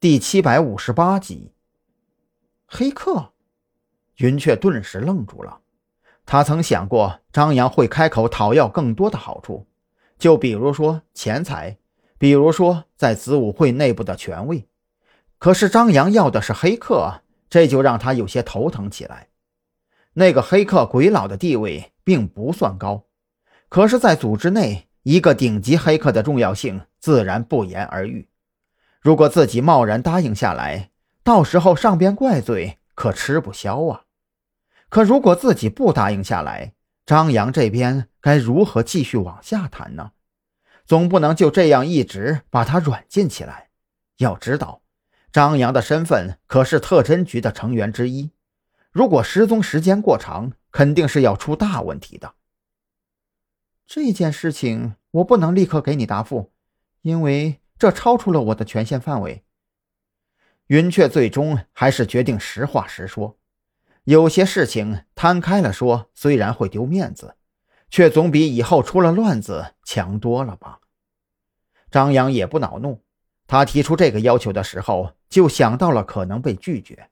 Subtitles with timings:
[0.00, 1.52] 第七百五十八集。
[2.64, 3.34] 黑客，
[4.16, 5.60] 云雀顿时愣住了。
[6.24, 9.66] 他曾想过张扬会开口讨要更多的好处，
[10.18, 11.76] 就比如说钱财，
[12.16, 14.66] 比如说在子午会内部的权位。
[15.36, 17.20] 可是张扬要的是黑客，
[17.50, 19.28] 这就让他有些头疼起来。
[20.14, 23.04] 那个黑客鬼佬的地位并不算高，
[23.68, 28.29] 可是，在组织内，一个顶级黑客的重要性自然不言而喻。
[29.00, 30.90] 如果自己贸然答应下来，
[31.22, 34.04] 到时候上边怪罪可吃不消啊。
[34.88, 36.74] 可如果自己不答应下来，
[37.06, 40.12] 张扬这边该如何继续往下谈呢？
[40.84, 43.70] 总不能就这样一直把他软禁起来。
[44.18, 44.82] 要知道，
[45.32, 48.32] 张扬的身份可是特侦局的成员之一。
[48.90, 52.34] 如果失踪时间过长，肯定是要出大问题的。
[53.86, 56.50] 这件事情我不能立刻给你答复，
[57.02, 59.42] 因为这超出了我的权限范围。
[60.66, 63.38] 云雀最终还是决定实话实说，
[64.04, 67.36] 有些事情摊开了说，虽然会丢面子，
[67.88, 70.80] 却总比以后出了乱子强多了吧。
[71.90, 73.02] 张扬也不恼怒，
[73.46, 77.08] 他提出这个要求的时候，就想到了可能被拒绝。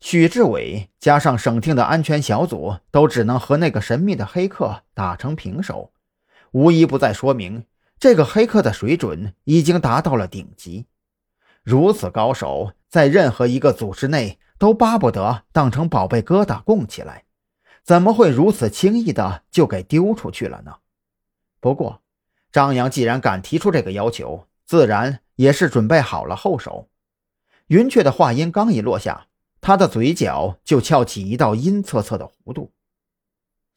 [0.00, 5.92] 许志伟加上省厅的安全小组都只能和那个神秘的黑客打成平手，
[6.50, 7.64] 无一不在说明
[8.02, 10.86] 这个黑客的水准已经达到了顶级。
[11.62, 17.22] 如此高手，在任何一个组织内都巴不得当成宝贝疙瘩供起来，
[17.84, 20.78] 怎么会如此轻易的就给丢出去了呢？
[21.60, 22.02] 不过，
[22.50, 26.88] 张扬既然敢提出这个要求，自然也是准备好了后手。
[27.68, 29.28] 云雀的话音刚一落下。
[29.60, 32.72] 他的嘴角就翘起一道阴恻恻的弧度。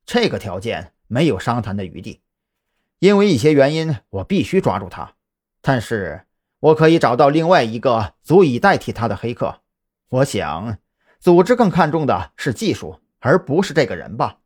[0.03, 2.21] 这个条件没有商谈的余地，
[2.99, 5.15] 因为一些原因，我必须抓住他。
[5.61, 6.25] 但是
[6.59, 9.61] 我可以找到另外一个足以代替他的黑客。
[10.09, 10.77] 我想，
[11.19, 14.39] 组织更看重的是技术，而不是这个人吧？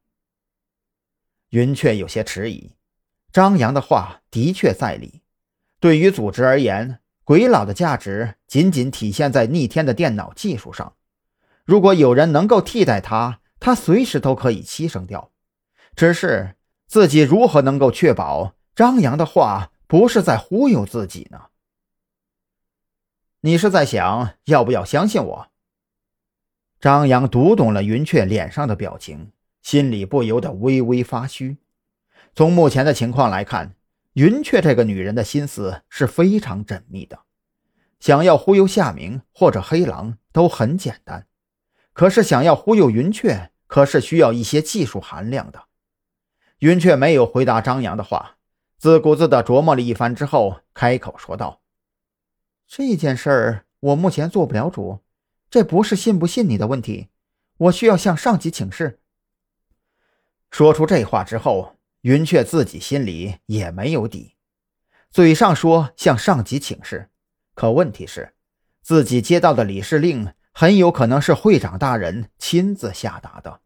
[1.49, 2.73] 云雀有些迟疑。
[3.32, 5.21] 张扬的话的确在理。
[5.80, 10.95] 对于组织而言，鬼佬的价值仅仅体现在逆天的电脑技术上。
[11.64, 15.32] 如果有人能够替代他，他随时都可以牺牲掉。
[15.95, 16.55] 只是
[16.89, 21.44] 自己如何能够确保张扬的话不是在忽悠自己呢？
[23.42, 25.52] 你是在想要不要相信我？
[26.80, 31.58] 张扬读懂了云雀脸上的表情，心里不由得微微发虚。
[32.33, 33.76] 从目前的情况来看，
[34.14, 37.20] 云雀这个女人的心思是非常缜密的，
[38.00, 41.27] 想要忽悠夏明或者黑狼都很简单。
[41.94, 45.69] 可是想要忽悠云雀，可是需要一些技术含量的。
[46.59, 48.37] 云雀没有回答张扬的话，
[48.77, 51.61] 自顾自地琢磨了一番之后，开口说道
[52.67, 54.99] ：“这件事儿我目前做不了主，
[55.49, 57.08] 这不是信不信你的问题，
[57.58, 58.99] 我需要向上级请示。”
[60.52, 64.36] 说出这话之后，云雀自己心里也没有底，
[65.11, 67.09] 嘴上说向上级请示，
[67.53, 68.33] 可问题是，
[68.81, 70.33] 自己接到的理事令。
[70.52, 73.61] 很有可能是会长大人亲自下达的，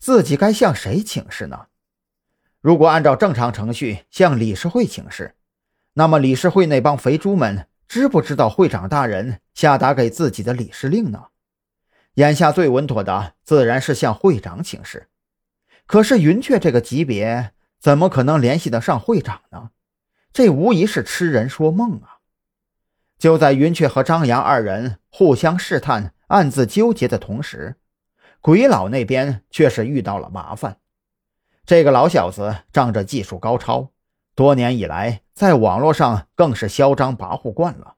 [0.00, 1.66] 自己该向谁请示呢？
[2.64, 5.34] 如果按照正常程序向理事会请示，
[5.92, 11.24] 那么理事会那帮肥猪们知不知道会长大人下达给自己的理事令呢？
[12.14, 15.08] 眼下最稳妥的自然是向会长请示。
[15.84, 19.68] 可是云雀这个级别怎么可能联系得上会长呢？
[20.32, 22.24] 这无疑是痴人说梦啊！
[23.18, 26.14] 就在云雀和张扬二人互相试探。
[26.28, 27.76] 暗自纠结的同时，
[28.40, 30.78] 鬼佬那边却是遇到了麻烦。
[31.66, 33.90] 这个老小子仗着技术高超，
[34.34, 37.96] 多年以来在网络上更是嚣张跋扈惯了。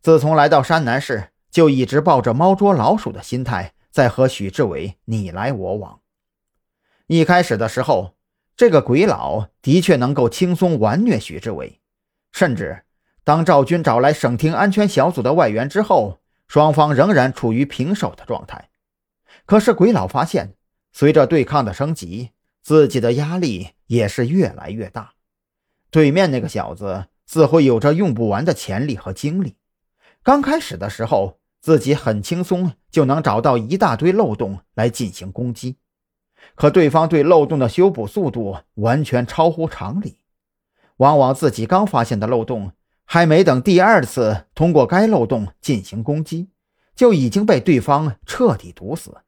[0.00, 6.00] 自从来到山南市，就一直抱着猫捉老鼠的心态，在和许志伟你来我往。
[7.06, 8.14] 一开始的时候，
[8.56, 11.80] 这个鬼佬的确能够轻松玩虐许志伟，
[12.32, 12.84] 甚至
[13.24, 16.20] 当赵军找来省厅安全小组的外援之后。
[16.46, 18.68] 双方仍然处于平手的状态，
[19.46, 20.54] 可是鬼佬发现，
[20.92, 22.32] 随着对抗的升级，
[22.64, 25.12] 自己的压力也是越来越大。
[25.90, 29.54] 对面那个小子似乎有着用不完的潜力和精力。
[30.22, 35.76] 刚开始的时候，自己很轻松就能找到一大堆漏洞来进行攻击，
[36.54, 40.18] 可对方对漏洞的修补速度完全超乎常理，
[40.96, 42.72] 往往自己刚发现的漏洞。
[43.06, 46.48] 还没等第二次通过该漏洞进行攻击，
[46.96, 49.18] 就已经被对方彻底堵死。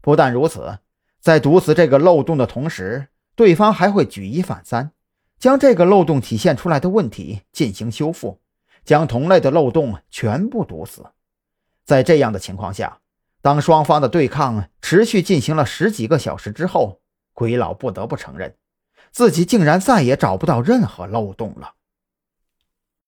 [0.00, 0.78] 不但如此，
[1.20, 4.92] 在堵死这个漏洞的同时，对方还会举一反三，
[5.38, 8.40] 将这个漏洞体现出来的问题进行修复，
[8.84, 11.04] 将同类的漏洞全部堵死。
[11.84, 13.00] 在这样的情况下，
[13.42, 17.00] 当双方的对抗持续进行了十几个小时之后，
[17.34, 18.56] 鬼老不得不承认，
[19.10, 21.74] 自己竟然再也找不到任何漏洞了。